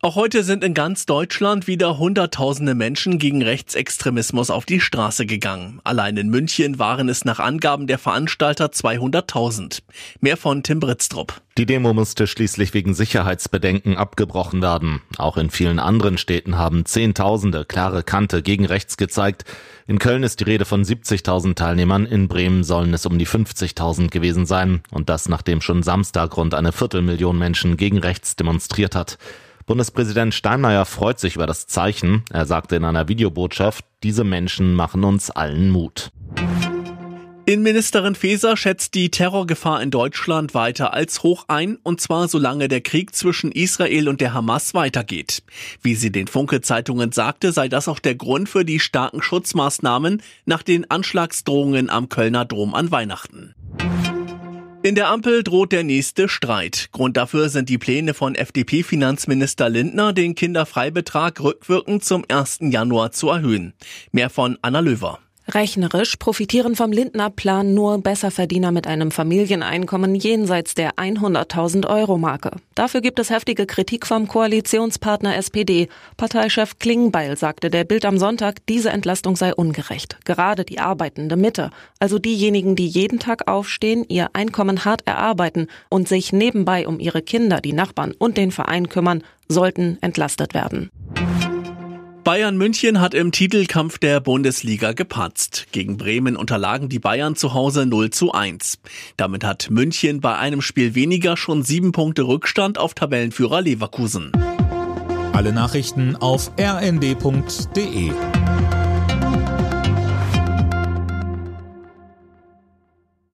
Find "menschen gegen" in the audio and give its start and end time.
2.76-3.42, 27.36-27.98